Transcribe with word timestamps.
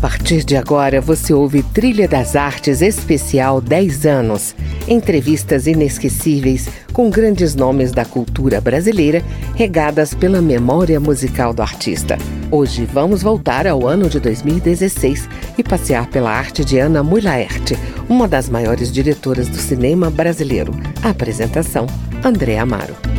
partir 0.00 0.44
de 0.44 0.56
agora 0.56 0.98
você 0.98 1.34
ouve 1.34 1.62
Trilha 1.62 2.08
das 2.08 2.34
Artes 2.34 2.80
Especial 2.80 3.60
10 3.60 4.06
anos. 4.06 4.54
Entrevistas 4.88 5.66
inesquecíveis 5.66 6.68
com 6.92 7.10
grandes 7.10 7.54
nomes 7.54 7.92
da 7.92 8.04
cultura 8.04 8.60
brasileira, 8.60 9.22
regadas 9.54 10.14
pela 10.14 10.40
memória 10.40 10.98
musical 10.98 11.52
do 11.52 11.60
artista. 11.60 12.16
Hoje 12.50 12.86
vamos 12.86 13.22
voltar 13.22 13.66
ao 13.66 13.86
ano 13.86 14.08
de 14.08 14.18
2016 14.18 15.28
e 15.58 15.62
passear 15.62 16.06
pela 16.08 16.30
arte 16.30 16.64
de 16.64 16.78
Ana 16.78 17.02
Mulaerte, 17.02 17.76
uma 18.08 18.26
das 18.26 18.48
maiores 18.48 18.90
diretoras 18.90 19.48
do 19.48 19.58
cinema 19.58 20.10
brasileiro. 20.10 20.72
A 21.02 21.10
apresentação: 21.10 21.86
André 22.24 22.58
Amaro. 22.58 23.09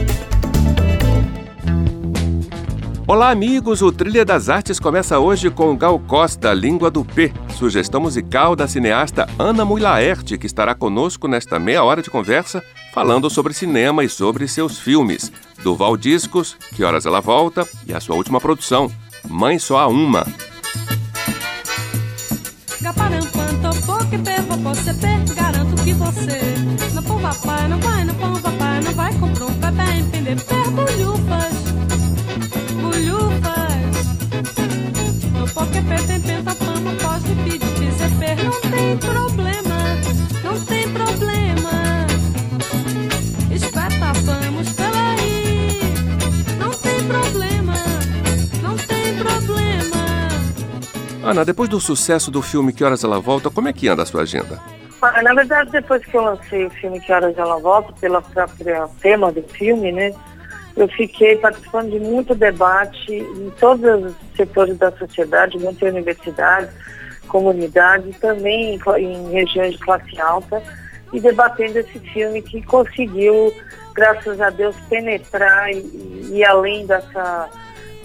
Olá, 3.08 3.32
amigos! 3.32 3.82
O 3.82 3.92
Trilha 3.92 4.24
das 4.24 4.48
Artes 4.48 4.80
começa 4.80 5.18
hoje 5.18 5.50
com 5.50 5.76
Gal 5.76 6.00
Costa, 6.00 6.54
Língua 6.54 6.92
do 6.92 7.04
P, 7.04 7.34
sugestão 7.58 8.00
musical 8.00 8.56
da 8.56 8.68
cineasta 8.68 9.28
Ana 9.40 9.66
Mulaerte, 9.66 10.38
que 10.38 10.46
estará 10.46 10.76
conosco 10.76 11.28
nesta 11.28 11.58
meia 11.58 11.84
hora 11.84 12.02
de 12.02 12.12
conversa, 12.12 12.64
falando 12.94 13.30
sobre 13.30 13.54
cinema 13.54 14.04
e 14.04 14.10
sobre 14.10 14.48
seus 14.48 14.78
filmes. 14.80 15.32
Duval 15.64 15.98
Discos, 15.98 16.56
Que 16.76 16.84
Horas 16.84 17.06
Ela 17.06 17.20
Volta 17.20 17.68
e 17.88 17.94
a 17.94 18.00
sua 18.00 18.16
última 18.16 18.40
produção, 18.40 18.90
Mãe 19.28 19.58
Só 19.58 19.80
Há 19.80 19.88
Uma. 19.88 20.26
garanto 25.36 25.84
que 25.84 25.94
você 25.94 26.40
não 26.94 27.02
não 27.70 28.01
Ana, 51.32 51.46
depois 51.46 51.70
do 51.70 51.80
sucesso 51.80 52.30
do 52.30 52.42
filme 52.42 52.74
Que 52.74 52.84
Horas 52.84 53.06
Ela 53.06 53.18
Volta, 53.20 53.50
como 53.50 53.70
é 53.70 53.74
que 53.74 53.88
anda 53.88 54.04
a 54.04 54.06
sua 54.06 54.24
agenda? 54.24 54.60
Na 55.24 55.34
verdade, 55.34 55.72
depois 55.72 56.04
que 56.06 56.16
eu 56.16 56.22
lancei 56.22 56.66
o 56.66 56.70
filme 56.70 57.00
Que 57.00 57.14
Horas 57.14 57.38
Ela 57.38 57.58
Volta, 57.58 57.94
pela 58.02 58.22
própria 58.22 58.88
tema 59.02 59.32
do 59.32 59.42
filme, 59.44 59.94
né? 59.94 60.14
eu 60.76 60.90
fiquei 60.90 61.38
participando 61.38 61.92
de 61.92 62.00
muito 62.00 62.36
debate 62.36 63.14
em 63.14 63.50
todos 63.60 64.06
os 64.06 64.14
setores 64.36 64.78
da 64.78 64.92
sociedade, 64.92 65.58
muitas 65.58 65.90
universidades, 65.90 66.70
comunidades, 67.30 68.20
também 68.20 68.80
em 68.98 69.32
regiões 69.32 69.74
de 69.74 69.80
classe 69.80 70.20
alta, 70.20 70.62
e 71.14 71.20
debatendo 71.22 71.80
esse 71.80 72.00
filme 72.00 72.42
que 72.42 72.62
conseguiu, 72.64 73.54
graças 73.94 74.42
a 74.42 74.50
Deus, 74.50 74.76
penetrar 74.90 75.72
e, 75.72 76.30
e 76.32 76.44
além 76.44 76.86
dessa 76.86 77.50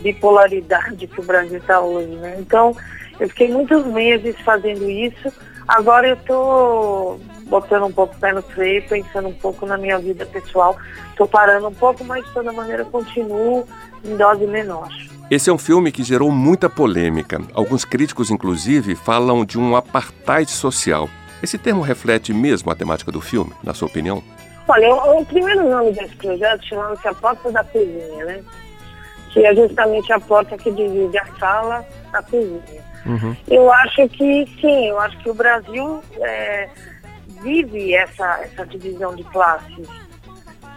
bipolaridade 0.00 1.08
que 1.08 1.20
o 1.20 1.24
Brasil 1.24 1.58
está 1.58 1.80
hoje. 1.80 2.14
Né? 2.16 2.36
Então, 2.38 2.76
eu 3.18 3.28
fiquei 3.28 3.50
muitos 3.50 3.84
meses 3.86 4.36
fazendo 4.40 4.88
isso. 4.90 5.32
Agora 5.66 6.08
eu 6.08 6.14
estou 6.14 7.20
botando 7.46 7.84
um 7.84 7.92
pouco 7.92 8.14
o 8.14 8.18
pé 8.18 8.32
no 8.32 8.42
freio, 8.42 8.82
pensando 8.88 9.28
um 9.28 9.32
pouco 9.32 9.66
na 9.66 9.76
minha 9.76 9.98
vida 9.98 10.24
pessoal. 10.26 10.76
Estou 11.10 11.26
parando 11.26 11.68
um 11.68 11.74
pouco, 11.74 12.04
mas 12.04 12.24
de 12.24 12.32
toda 12.32 12.52
maneira 12.52 12.84
continuo 12.84 13.66
em 14.04 14.16
dose 14.16 14.46
menor. 14.46 14.88
Esse 15.30 15.50
é 15.50 15.52
um 15.52 15.58
filme 15.58 15.90
que 15.90 16.04
gerou 16.04 16.30
muita 16.30 16.70
polêmica. 16.70 17.40
Alguns 17.52 17.84
críticos, 17.84 18.30
inclusive, 18.30 18.94
falam 18.94 19.44
de 19.44 19.58
um 19.58 19.74
apartheid 19.74 20.48
social. 20.50 21.08
Esse 21.42 21.58
termo 21.58 21.82
reflete 21.82 22.32
mesmo 22.32 22.70
a 22.70 22.76
temática 22.76 23.10
do 23.10 23.20
filme, 23.20 23.52
na 23.62 23.74
sua 23.74 23.88
opinião? 23.88 24.22
Olha, 24.68 24.88
o, 24.94 25.20
o 25.20 25.26
primeiro 25.26 25.68
nome 25.68 25.92
desse 25.92 26.14
projeto 26.16 26.64
chama-se 26.64 27.08
A 27.08 27.14
Porta 27.14 27.50
da 27.50 27.64
Cozinha, 27.64 28.24
né? 28.24 28.44
Que 29.32 29.44
é 29.44 29.54
justamente 29.54 30.12
a 30.12 30.20
porta 30.20 30.56
que 30.56 30.70
divide 30.70 31.18
a 31.18 31.26
sala 31.38 31.84
da 32.10 32.22
cozinha. 32.22 32.85
Uhum. 33.06 33.36
Eu 33.48 33.72
acho 33.72 34.08
que 34.08 34.46
sim, 34.60 34.88
eu 34.88 34.98
acho 35.00 35.18
que 35.18 35.30
o 35.30 35.34
Brasil 35.34 36.02
é, 36.20 36.68
vive 37.42 37.94
essa, 37.94 38.40
essa 38.42 38.66
divisão 38.66 39.14
de 39.14 39.24
classes 39.24 39.88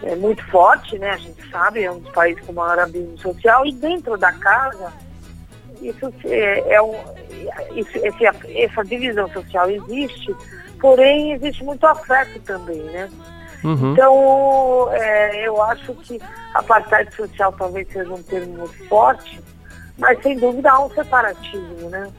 é 0.04 0.16
muito 0.16 0.44
forte, 0.50 0.98
né? 0.98 1.12
A 1.12 1.18
gente 1.18 1.50
sabe, 1.50 1.84
é 1.84 1.92
um 1.92 2.00
dos 2.00 2.12
países 2.12 2.44
com 2.46 2.54
maior 2.54 2.80
abismo 2.80 3.18
social 3.18 3.66
e 3.66 3.72
dentro 3.74 4.18
da 4.18 4.32
casa 4.32 4.94
isso 5.82 6.14
é, 6.26 6.74
é 6.74 6.82
um, 6.82 6.94
isso, 7.76 7.98
esse, 7.98 8.26
essa 8.26 8.84
divisão 8.84 9.30
social 9.30 9.70
existe, 9.70 10.36
porém 10.80 11.34
existe 11.34 11.64
muito 11.64 11.86
afeto 11.86 12.40
também, 12.42 12.82
né? 12.84 13.10
Uhum. 13.64 13.92
Então, 13.92 14.90
é, 14.94 15.48
eu 15.48 15.62
acho 15.62 15.94
que 15.96 16.20
a 16.54 16.60
apartheid 16.60 17.14
social 17.14 17.54
talvez 17.54 17.88
seja 17.92 18.14
um 18.14 18.24
termo 18.24 18.58
muito 18.58 18.88
forte, 18.88 19.42
mas 20.00 20.22
sem 20.24 20.38
dúvida 20.38 20.72
há 20.72 20.84
um 20.84 20.90
separatismo, 20.90 21.90
né? 21.90 22.12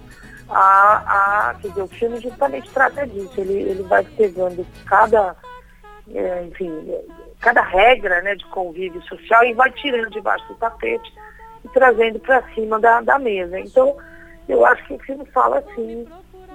a, 0.51 1.51
a, 1.51 1.55
quer 1.55 1.69
dizer, 1.69 1.83
o 1.83 1.89
filme 1.89 2.21
justamente 2.21 2.71
trata 2.71 3.07
disso. 3.07 3.41
Ele, 3.41 3.55
ele 3.55 3.83
vai 3.85 4.05
pegando 4.05 4.67
cada, 4.85 5.37
é, 6.13 6.45
enfim, 6.45 6.71
cada 7.41 7.63
regra 7.63 8.21
né, 8.23 8.35
de 8.35 8.45
convívio 8.47 9.01
social 9.03 9.45
e 9.45 9.55
vai 9.55 9.71
tirando 9.71 10.11
debaixo 10.11 10.47
do 10.49 10.55
tapete 10.55 11.13
e 11.65 11.69
trazendo 11.69 12.19
para 12.19 12.43
cima 12.55 12.81
da, 12.81 13.01
da 13.01 13.19
mesa. 13.19 13.59
Então, 13.61 13.97
eu 14.49 14.67
acho 14.67 14.85
que 14.85 14.95
o 14.95 14.99
filme 14.99 15.25
fala 15.27 15.59
assim 15.59 16.07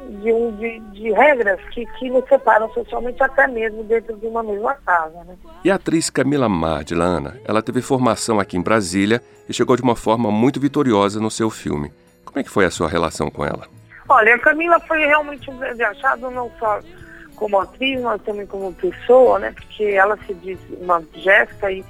de, 0.10 0.32
um, 0.32 0.56
de, 0.56 0.80
de 0.92 1.12
regras 1.12 1.60
que, 1.70 1.86
que 1.98 2.10
nos 2.10 2.28
separam 2.28 2.72
socialmente 2.74 3.22
até 3.24 3.48
mesmo 3.48 3.84
dentro 3.84 4.16
de 4.18 4.28
uma 4.28 4.44
mesma 4.44 4.74
casa. 4.86 5.24
Né? 5.24 5.36
E 5.64 5.72
a 5.72 5.76
atriz 5.76 6.10
Camila 6.10 6.48
Mardilana, 6.48 7.40
ela 7.46 7.62
teve 7.62 7.82
formação 7.82 8.40
aqui 8.40 8.58
em 8.58 8.62
Brasília 8.62 9.22
e 9.48 9.54
chegou 9.54 9.76
de 9.76 9.82
uma 9.82 9.96
forma 9.96 10.32
muito 10.32 10.60
vitoriosa 10.60 11.20
no 11.20 11.32
seu 11.32 11.50
filme. 11.50 11.92
Como 12.24 12.40
é 12.40 12.44
que 12.44 12.50
foi 12.50 12.66
a 12.66 12.72
sua 12.72 12.90
relação 12.90 13.30
com 13.30 13.46
ela? 13.46 13.68
Olha, 14.08 14.36
a 14.36 14.40
Camila 14.40 14.80
foi 14.82 15.06
realmente 15.06 15.50
um 15.50 15.58
grande 15.58 15.84
achado, 15.84 16.30
não 16.30 16.52
só 16.60 16.80
como 17.36 17.60
atriz, 17.60 18.02
mas 18.02 18.22
também 18.22 18.46
como 18.46 18.74
pessoa, 18.74 19.40
né? 19.40 19.52
Porque 19.52 19.84
ela 19.84 20.18
se 20.26 20.34
diz 20.36 20.60
uma 20.80 21.04
Jéssica 21.14 21.72
e 21.72 21.84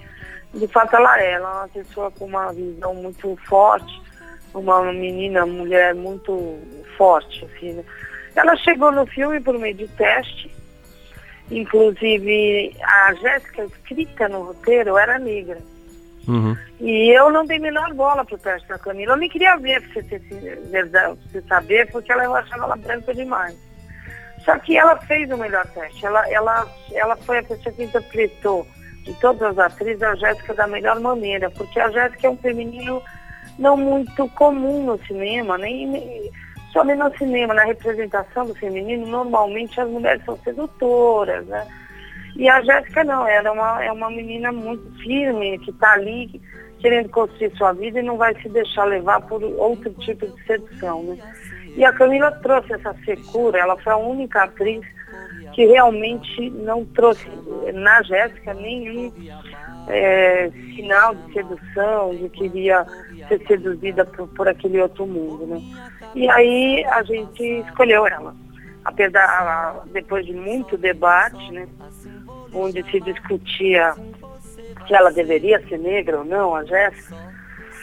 de 0.53 0.67
fato 0.67 0.95
ela 0.95 1.19
é, 1.19 1.33
ela 1.33 1.49
é 1.49 1.53
uma 1.53 1.67
pessoa 1.67 2.11
com 2.11 2.25
uma 2.25 2.51
visão 2.53 2.95
muito 2.95 3.37
forte, 3.45 4.01
uma 4.59 4.91
menina, 4.91 5.45
mulher 5.45 5.93
muito 5.93 6.59
forte, 6.97 7.45
assim, 7.45 7.73
né? 7.73 7.83
Ela 8.35 8.55
chegou 8.57 8.91
no 8.91 9.05
filme 9.05 9.39
por 9.39 9.57
meio 9.57 9.75
de 9.75 9.88
teste, 9.89 10.51
inclusive 11.49 12.75
a 12.81 13.13
Jéssica 13.13 13.63
escrita 13.66 14.27
no 14.27 14.43
roteiro 14.43 14.97
era 14.97 15.17
negra. 15.19 15.57
Uhum. 16.27 16.57
E 16.79 17.09
eu 17.16 17.29
não 17.29 17.45
dei 17.45 17.59
menor 17.59 17.93
bola 17.93 18.25
pro 18.25 18.38
teste 18.38 18.67
da 18.67 18.79
Camila. 18.79 19.13
Eu 19.13 19.17
nem 19.17 19.29
queria 19.29 19.55
ver, 19.57 19.81
pra 19.81 20.01
você, 20.01 20.19
ter, 20.19 20.89
pra 20.89 21.09
você 21.09 21.41
saber, 21.43 21.89
porque 21.91 22.11
ela, 22.11 22.23
eu 22.23 22.35
achava 22.35 22.63
ela 22.63 22.75
branca 22.75 23.13
demais. 23.13 23.55
Só 24.43 24.57
que 24.59 24.77
ela 24.77 24.97
fez 25.01 25.29
o 25.31 25.37
melhor 25.37 25.66
teste. 25.67 26.05
Ela, 26.05 26.27
ela, 26.29 26.67
ela 26.93 27.16
foi 27.16 27.39
a 27.39 27.43
pessoa 27.43 27.73
que 27.73 27.83
interpretou 27.83 28.67
de 29.03 29.13
todas 29.19 29.41
as 29.41 29.59
atrizes 29.59 30.01
a 30.01 30.16
Jéssica 30.16 30.53
da 30.55 30.67
melhor 30.67 30.99
maneira, 30.99 31.49
porque 31.51 31.79
a 31.79 31.89
Jéssica 31.89 32.27
é 32.27 32.29
um 32.29 32.37
feminino 32.37 33.01
não 33.57 33.77
muito 33.77 34.27
comum 34.29 34.85
no 34.85 34.97
cinema, 35.05 35.57
nem, 35.57 35.88
nem 35.88 36.31
só 36.71 36.83
no 36.83 37.17
cinema, 37.17 37.53
na 37.53 37.63
representação 37.63 38.45
do 38.45 38.55
feminino, 38.55 39.07
normalmente 39.07 39.79
as 39.79 39.89
mulheres 39.89 40.23
são 40.25 40.38
sedutoras, 40.43 41.45
né? 41.47 41.66
E 42.35 42.49
a 42.49 42.61
Jéssica 42.61 43.03
não, 43.05 43.25
ela 43.25 43.47
é 43.47 43.51
uma, 43.51 43.83
é 43.85 43.91
uma 43.91 44.09
menina 44.09 44.51
muito 44.51 44.91
firme, 45.01 45.57
que 45.59 45.71
está 45.71 45.93
ali 45.93 46.41
querendo 46.79 47.09
construir 47.09 47.55
sua 47.55 47.71
vida 47.71 47.99
e 47.99 48.03
não 48.03 48.17
vai 48.17 48.35
se 48.41 48.49
deixar 48.49 48.83
levar 48.83 49.21
por 49.21 49.41
outro 49.41 49.93
tipo 49.93 50.27
de 50.27 50.43
sedução. 50.43 51.01
Né? 51.03 51.17
E 51.78 51.85
a 51.85 51.93
Camila 51.93 52.31
trouxe 52.31 52.73
essa 52.73 52.93
secura, 53.05 53.57
ela 53.57 53.78
foi 53.78 53.93
a 53.93 53.97
única 53.97 54.43
atriz 54.43 54.85
que 55.53 55.66
realmente 55.66 56.49
não 56.49 56.84
trouxe 56.84 57.25
na 57.73 58.02
Jéssica 58.03 58.53
nenhum 58.53 59.11
é, 59.87 60.49
sinal 60.76 61.16
de 61.16 61.34
sedução, 61.34 62.16
de 62.16 62.29
que 62.29 62.46
iria 62.46 62.85
ser 63.28 63.46
seduzida 63.47 64.05
por, 64.05 64.28
por 64.29 64.47
aquele 64.47 64.82
outro 64.82 65.05
mundo. 65.05 65.46
Né? 65.46 65.61
E 66.14 66.29
aí 66.29 66.85
a 66.85 67.03
gente 67.03 67.43
escolheu 67.43 68.08
ela. 68.08 68.35
Apesar, 68.84 69.84
depois 69.91 70.26
de 70.26 70.34
muito 70.34 70.78
debate, 70.78 71.52
né? 71.52 71.67
onde 72.53 72.84
se 72.90 72.99
discutia 73.02 73.96
se 74.87 74.93
ela 74.93 75.11
deveria 75.11 75.66
ser 75.67 75.79
negra 75.79 76.20
ou 76.20 76.26
não, 76.26 76.55
a 76.55 76.64
Jéssica, 76.64 77.16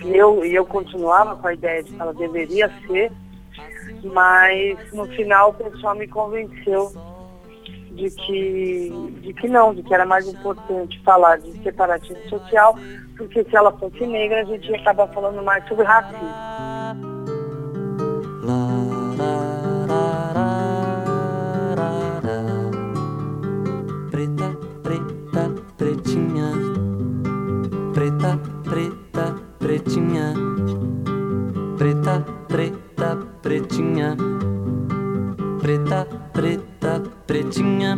e 0.05 0.17
eu, 0.17 0.45
eu 0.45 0.65
continuava 0.65 1.37
com 1.37 1.47
a 1.47 1.55
ideia 1.55 1.83
de 1.83 1.93
que 1.93 2.01
ela 2.01 2.15
deveria 2.15 2.71
ser, 2.87 3.11
mas 4.05 4.93
no 4.93 5.07
final 5.09 5.51
o 5.51 5.55
pessoal 5.55 5.95
me 5.95 6.07
convenceu 6.07 6.93
de 7.95 8.11
que, 8.11 8.91
de 9.23 9.33
que 9.35 9.49
não, 9.49 9.75
de 9.75 9.83
que 9.83 9.93
era 9.95 10.07
mais 10.07 10.27
importante 10.27 11.01
falar 11.03 11.39
de 11.39 11.53
separatismo 11.63 12.29
social, 12.29 12.77
porque 13.17 13.45
se 13.45 13.57
ela 13.57 13.73
fosse 13.73 14.07
negra, 14.07 14.41
a 14.41 14.45
gente 14.45 14.71
ia 14.71 14.77
acabar 14.77 15.07
falando 15.09 15.43
mais 15.43 15.67
sobre 15.69 15.85
racismo. 15.85 16.29
Preta, 24.11 24.57
preta, 24.83 25.55
pretinha, 25.77 26.53
preta, 27.93 28.39
preta, 28.65 29.35
pretinha, 29.59 30.35
preta, 31.79 32.25
preta, 32.49 33.17
pretinha, 33.43 34.17
preta, 35.61 36.07
preta 36.33 36.72
gata 36.83 36.99
pretinha. 37.27 37.95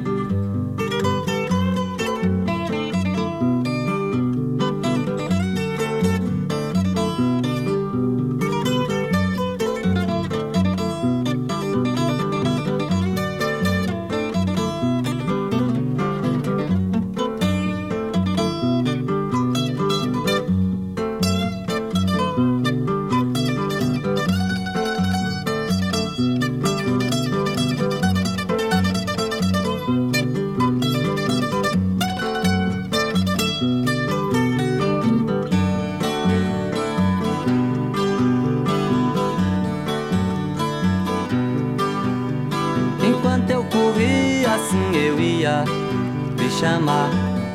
Chamar 46.64 47.11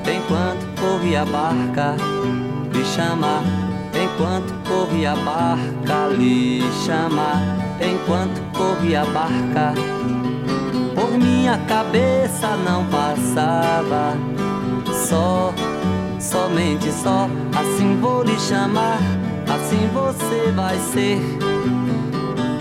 enquanto 0.05 0.79
corria 0.79 1.23
a 1.23 1.25
barca, 1.25 1.95
lhe 2.71 2.85
chamar 2.85 3.41
enquanto 3.91 4.53
corria 4.69 5.13
a 5.13 5.15
barca, 5.15 6.15
lhe 6.15 6.61
chamar 6.85 7.41
enquanto 7.81 8.39
corria 8.55 9.01
a 9.01 9.05
barca. 9.05 9.73
Por 10.93 11.17
minha 11.17 11.57
cabeça 11.67 12.55
não 12.57 12.85
passava 12.85 14.15
só, 15.07 15.55
somente 16.19 16.91
só. 16.91 17.27
Assim 17.59 17.99
vou 17.99 18.21
lhe 18.21 18.39
chamar, 18.39 18.99
assim 19.51 19.89
você 19.91 20.51
vai 20.51 20.77
ser. 20.77 21.19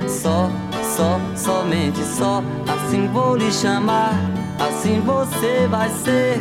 Só, 0.08 0.50
só, 0.96 1.20
somente 1.36 2.02
só. 2.02 2.42
Assim 2.66 3.06
vou 3.08 3.36
lhe 3.36 3.52
chamar 3.52 4.37
assim 4.58 5.00
você 5.00 5.66
vai 5.68 5.88
ser. 5.90 6.38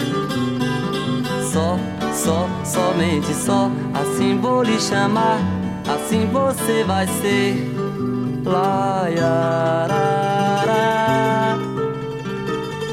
Só, 1.52 1.78
só, 2.14 2.50
somente 2.66 3.34
só, 3.34 3.72
assim 3.94 4.40
vou 4.40 4.64
lhe 4.64 4.80
chamar, 4.80 5.40
assim 5.88 6.28
você 6.28 6.84
vai 6.84 7.08
ser. 7.08 7.72
Lá, 8.44 9.08
ya, 9.10 9.88
ra, 9.90 10.64
ra. 10.66 11.58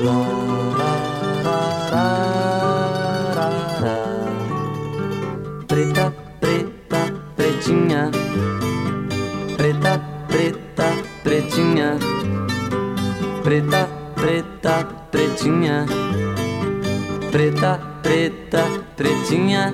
Lá, 0.03 0.45
Preta, 5.69 6.13
preta, 6.41 7.13
pretinha. 7.37 8.11
Preta, 9.57 10.01
preta, 10.29 10.85
pretinha. 11.23 11.99
Preta, 13.43 13.89
preta, 14.15 15.04
pretinha, 15.15 15.87
preta, 17.31 17.81
preta, 18.03 18.65
pretinha. 18.97 19.73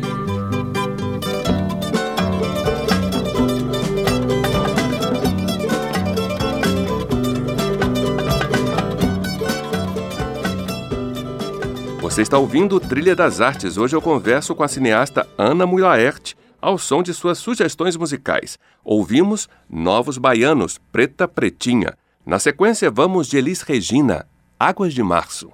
Você 12.02 12.20
está 12.20 12.36
ouvindo 12.36 12.78
Trilha 12.78 13.16
das 13.16 13.40
Artes. 13.40 13.78
Hoje 13.78 13.96
eu 13.96 14.02
converso 14.02 14.54
com 14.54 14.62
a 14.62 14.68
cineasta 14.68 15.26
Ana 15.38 15.64
Mulaert 15.64 16.34
ao 16.60 16.76
som 16.76 17.02
de 17.02 17.14
suas 17.14 17.38
sugestões 17.38 17.96
musicais. 17.96 18.58
Ouvimos 18.84 19.48
Novos 19.70 20.18
Baianos, 20.18 20.76
Preta 20.92 21.26
Pretinha. 21.26 21.96
Na 22.26 22.38
sequência, 22.38 22.90
vamos 22.90 23.26
de 23.26 23.38
Elis 23.38 23.62
Regina, 23.62 24.26
Águas 24.62 24.92
de 24.92 25.02
Março. 25.02 25.50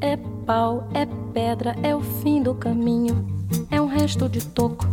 É 0.00 0.16
pau, 0.44 0.88
é 0.92 1.06
pedra, 1.32 1.76
é 1.80 1.94
o 1.94 2.00
fim 2.00 2.42
do 2.42 2.56
caminho. 2.56 3.24
É 3.70 3.80
um 3.80 3.86
resto 3.86 4.28
de 4.28 4.44
toco, 4.44 4.84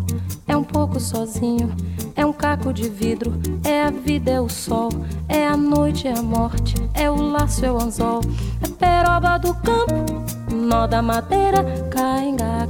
é 0.47 0.55
um 0.55 0.63
pouco 0.63 0.99
sozinho. 0.99 1.75
É 2.15 2.23
um 2.23 2.31
caco 2.31 2.71
de 2.71 2.87
vidro, 2.89 3.33
é 3.63 3.81
a 3.81 3.89
vida, 3.89 4.29
é 4.29 4.39
o 4.39 4.47
sol. 4.47 4.89
É 5.27 5.47
a 5.47 5.57
noite, 5.57 6.07
é 6.07 6.13
a 6.15 6.21
morte, 6.21 6.75
é 6.93 7.09
o 7.09 7.15
laço, 7.15 7.65
é 7.65 7.71
o 7.71 7.81
anzol. 7.81 8.21
É 8.61 8.67
peroba 8.67 9.39
do 9.39 9.55
campo, 9.55 10.23
nó 10.53 10.85
da 10.85 11.01
madeira, 11.01 11.63
cainga, 11.89 12.45
uma 12.45 12.67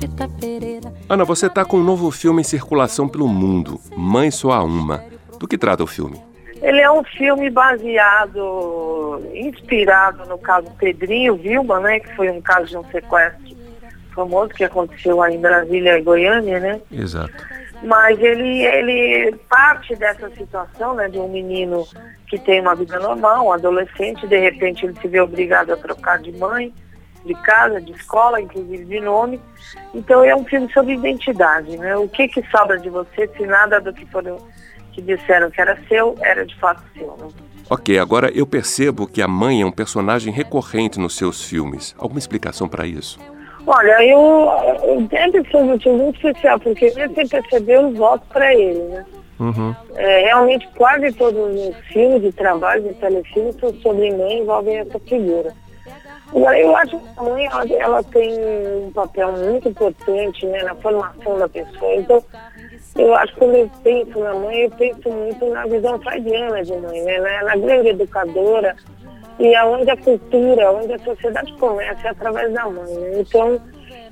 tita 0.00 0.26
pereira. 0.40 0.92
Ana, 1.08 1.24
você 1.24 1.46
está 1.46 1.64
com 1.64 1.76
um 1.76 1.84
novo 1.84 2.10
filme 2.10 2.40
em 2.40 2.44
circulação 2.44 3.06
pelo 3.06 3.28
mundo, 3.28 3.78
Mãe 3.94 4.30
Só 4.30 4.52
Há 4.52 4.62
Uma. 4.62 5.04
Do 5.38 5.46
que 5.46 5.58
trata 5.58 5.84
o 5.84 5.86
filme? 5.86 6.20
Ele 6.62 6.80
é 6.80 6.90
um 6.90 7.02
filme 7.04 7.48
baseado, 7.50 9.22
inspirado 9.34 10.28
no 10.28 10.38
caso 10.38 10.70
Pedrinho 10.78 11.36
Vilma, 11.36 11.80
né, 11.80 12.00
que 12.00 12.14
foi 12.14 12.30
um 12.30 12.40
caso 12.40 12.66
de 12.66 12.76
um 12.76 12.84
sequestro 12.84 13.56
famoso 14.14 14.50
que 14.50 14.64
aconteceu 14.64 15.22
aí 15.22 15.36
em 15.36 15.40
Brasília 15.40 15.98
e 15.98 16.02
Goiânia, 16.02 16.58
né? 16.58 16.80
Exato. 16.90 17.32
Mas 17.82 18.18
ele, 18.20 18.66
ele 18.66 19.34
parte 19.48 19.94
dessa 19.96 20.28
situação, 20.30 20.94
né, 20.94 21.08
de 21.08 21.18
um 21.18 21.28
menino 21.28 21.86
que 22.26 22.38
tem 22.38 22.60
uma 22.60 22.74
vida 22.74 22.98
normal, 22.98 23.46
um 23.46 23.52
adolescente, 23.52 24.26
de 24.26 24.38
repente 24.38 24.84
ele 24.84 24.94
se 25.00 25.08
vê 25.08 25.20
obrigado 25.20 25.72
a 25.72 25.76
trocar 25.76 26.18
de 26.18 26.32
mãe, 26.32 26.74
de 27.24 27.34
casa, 27.34 27.80
de 27.80 27.92
escola, 27.92 28.40
inclusive 28.40 28.84
de 28.84 29.00
nome. 29.00 29.40
Então 29.94 30.24
é 30.24 30.34
um 30.34 30.44
filme 30.44 30.70
sobre 30.72 30.94
identidade, 30.94 31.76
né? 31.76 31.96
O 31.96 32.08
que 32.08 32.28
que 32.28 32.42
sobra 32.50 32.78
de 32.78 32.88
você 32.88 33.28
se 33.36 33.46
nada 33.46 33.80
do 33.80 33.92
que 33.92 34.06
foram 34.06 34.38
que 34.92 35.00
disseram 35.00 35.50
que 35.50 35.60
era 35.60 35.78
seu 35.88 36.16
era 36.20 36.44
de 36.44 36.56
fato 36.56 36.82
seu, 36.94 37.16
né? 37.18 37.28
Ok, 37.68 37.98
agora 37.98 38.30
eu 38.34 38.46
percebo 38.46 39.06
que 39.06 39.22
a 39.22 39.28
mãe 39.28 39.62
é 39.62 39.66
um 39.66 39.70
personagem 39.70 40.32
recorrente 40.32 40.98
nos 40.98 41.16
seus 41.16 41.44
filmes. 41.44 41.94
Alguma 41.96 42.18
explicação 42.18 42.68
para 42.68 42.84
isso? 42.84 43.20
Olha, 43.64 44.04
eu, 44.04 44.50
eu 44.82 45.08
sempre 45.08 45.44
foi 45.44 45.62
um 45.62 45.66
motivo 45.66 45.96
muito 45.96 46.16
especial, 46.16 46.58
porque 46.58 46.86
eu 46.86 47.14
sem 47.14 47.28
perceber 47.28 47.76
eu 47.76 47.92
voto 47.92 48.26
para 48.28 48.52
ele, 48.52 48.80
né? 48.80 49.04
Uhum. 49.38 49.74
É, 49.94 50.24
realmente 50.24 50.68
quase 50.74 51.12
todos 51.12 51.40
os 51.40 51.76
filmes 51.86 52.22
de 52.22 52.32
trabalho, 52.32 52.82
de 52.82 52.94
telefilmes, 52.94 53.56
sobre 53.82 54.10
mãe 54.10 54.40
envolvem 54.40 54.78
essa 54.78 54.98
figura. 55.00 55.54
Agora, 56.34 56.58
eu 56.58 56.76
acho 56.76 56.98
que 56.98 57.08
a 57.16 57.22
mãe 57.22 57.46
ela, 57.46 57.66
ela, 57.72 58.02
tem 58.04 58.38
um 58.86 58.92
papel 58.92 59.32
muito 59.32 59.68
importante 59.68 60.46
né, 60.46 60.62
na 60.62 60.74
formação 60.76 61.38
da 61.38 61.48
pessoa. 61.48 61.94
Então, 61.96 62.22
eu 62.96 63.14
acho 63.14 63.32
que 63.32 63.38
quando 63.40 63.54
eu 63.56 63.70
penso 63.82 64.18
na 64.18 64.34
mãe, 64.34 64.60
eu 64.62 64.70
penso 64.70 65.10
muito 65.10 65.46
na 65.46 65.66
visão 65.66 65.98
freudiana 66.00 66.62
de 66.62 66.76
mãe, 66.76 67.02
né, 67.02 67.18
na, 67.18 67.44
na 67.44 67.56
grande 67.56 67.88
educadora, 67.88 68.76
e 69.40 69.54
aonde 69.56 69.90
a 69.90 69.96
cultura, 69.96 70.72
onde 70.72 70.92
a 70.92 70.98
sociedade 70.98 71.52
começa 71.54 72.06
é 72.06 72.10
através 72.10 72.52
da 72.52 72.68
mãe. 72.68 72.94
Né? 72.94 73.20
Então, 73.20 73.60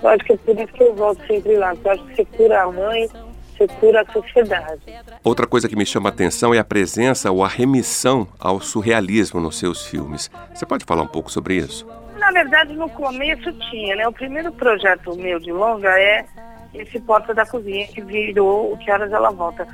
eu 0.03 0.09
acho 0.09 0.25
que 0.25 0.33
é 0.33 0.37
por 0.37 0.59
isso 0.59 0.73
que 0.73 0.83
eu 0.83 0.95
volto 0.95 1.27
sempre 1.27 1.57
lá, 1.57 1.75
eu 1.85 1.91
acho 1.91 2.05
que 2.07 2.17
você 2.17 2.25
cura 2.25 2.63
a 2.63 2.73
mãe, 2.73 3.09
você 3.57 3.69
cura 3.81 4.03
a 4.03 4.13
sociedade. 4.13 4.81
Outra 5.23 5.47
coisa 5.47 5.69
que 5.69 5.77
me 5.77 5.85
chama 5.85 6.09
a 6.09 6.13
atenção 6.13 6.55
é 6.55 6.59
a 6.59 6.65
presença 6.65 7.31
ou 7.31 7.45
a 7.45 7.49
remissão 7.49 8.27
ao 8.39 8.61
surrealismo 8.61 9.41
nos 9.41 9.59
seus 9.59 9.87
filmes. 9.87 10.31
Você 10.55 10.65
pode 10.65 10.85
falar 10.85 11.03
um 11.03 11.09
pouco 11.09 11.31
sobre 11.31 11.57
isso? 11.57 11.87
Na 12.29 12.43
verdade, 12.43 12.75
no 12.75 12.91
começo 12.91 13.51
tinha, 13.71 13.97
né? 13.97 14.07
O 14.07 14.13
primeiro 14.13 14.53
projeto 14.53 15.17
meu 15.17 15.41
de 15.41 15.51
longa 15.51 15.89
é 15.99 16.27
esse 16.75 17.01
Porta 17.01 17.33
da 17.33 17.47
Cozinha, 17.47 17.87
que 17.87 18.03
virou 18.03 18.75
O 18.75 18.77
Que 18.77 18.93
Horas 18.93 19.11
Ela 19.11 19.31
Volta. 19.31 19.67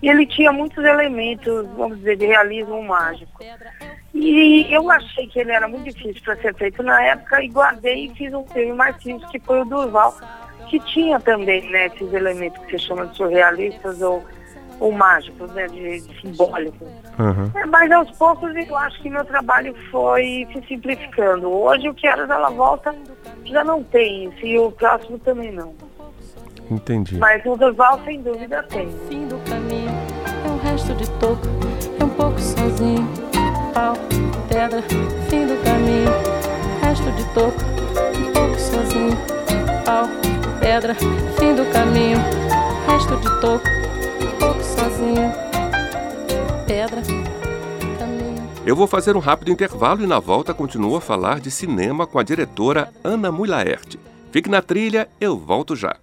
E 0.00 0.08
ele 0.08 0.24
tinha 0.24 0.50
muitos 0.50 0.82
elementos, 0.82 1.68
vamos 1.76 1.98
dizer, 1.98 2.16
de 2.16 2.24
realismo 2.24 2.82
mágico. 2.82 3.44
E 4.14 4.66
eu 4.72 4.90
achei 4.90 5.26
que 5.26 5.38
ele 5.38 5.52
era 5.52 5.68
muito 5.68 5.84
difícil 5.84 6.22
para 6.24 6.36
ser 6.36 6.54
feito 6.54 6.82
na 6.82 6.98
época 7.04 7.44
e 7.44 7.48
guardei 7.48 8.06
e 8.06 8.14
fiz 8.14 8.32
um 8.32 8.46
filme 8.46 8.72
mais 8.72 8.96
simples, 9.02 9.30
que 9.30 9.38
foi 9.40 9.60
o 9.60 9.66
Durval, 9.66 10.16
que 10.70 10.80
tinha 10.80 11.20
também 11.20 11.70
né, 11.70 11.88
esses 11.88 12.10
elementos 12.10 12.64
que 12.64 12.78
se 12.78 12.86
chama 12.86 13.06
de 13.08 13.18
surrealistas 13.18 14.00
ou, 14.00 14.24
ou 14.80 14.92
mágicos, 14.92 15.50
né, 15.52 15.66
de, 15.66 16.00
de 16.00 16.20
simbólicos. 16.20 16.88
Uhum. 17.18 17.50
É, 17.54 17.66
mas 17.66 17.90
aos 17.90 18.10
poucos 18.12 18.54
eu 18.54 18.76
acho 18.76 19.00
que 19.02 19.10
meu 19.10 19.24
trabalho 19.24 19.74
foi 19.90 20.46
se 20.52 20.66
simplificando. 20.68 21.50
Hoje 21.50 21.88
o 21.88 21.94
que 21.94 22.06
era 22.06 22.22
ela 22.22 22.50
volta 22.50 22.94
já 23.44 23.64
não 23.64 23.82
tem 23.82 24.28
isso 24.28 24.46
e 24.46 24.58
o 24.58 24.70
próximo 24.70 25.18
também 25.18 25.52
não. 25.52 25.74
Entendi. 26.70 27.16
Mas 27.16 27.44
o 27.46 27.56
Durval 27.56 28.00
sem 28.04 28.22
dúvida 28.22 28.62
tem. 28.64 28.88
Fim 29.08 29.26
do 29.26 29.38
caminho, 29.48 29.90
é 30.44 30.50
um 30.50 30.58
resto 30.58 30.94
de 30.94 31.10
toco, 31.12 31.42
é 31.98 32.04
um 32.04 32.10
pouco 32.10 32.38
sozinho 32.38 33.28
pau, 33.78 33.94
pedra, 34.48 34.82
fim 35.30 35.46
do 35.46 35.56
caminho. 35.62 36.10
resto 36.82 37.10
de 37.12 37.24
toco, 37.32 37.62
um 38.18 38.32
pouco 38.32 38.58
sozinho. 38.58 39.16
Pau, 39.84 40.08
pedra, 40.60 40.94
fim 41.38 41.54
do 41.54 41.64
caminho, 41.72 42.18
resto 42.88 43.16
de 43.16 43.40
toco, 43.40 43.64
sozinho. 44.78 45.32
Pedra, 46.66 47.02
caminho. 47.98 48.50
Eu 48.64 48.76
vou 48.76 48.86
fazer 48.86 49.16
um 49.16 49.20
rápido 49.20 49.50
intervalo 49.50 50.02
e 50.02 50.06
na 50.06 50.20
volta 50.20 50.54
continuo 50.54 50.96
a 50.96 51.00
falar 51.00 51.40
de 51.40 51.50
cinema 51.50 52.06
com 52.06 52.18
a 52.18 52.22
diretora 52.22 52.92
Ana 53.02 53.32
Mulaert. 53.32 53.96
Fique 54.30 54.48
na 54.48 54.62
trilha, 54.62 55.08
eu 55.20 55.36
volto 55.36 55.74
já. 55.74 55.96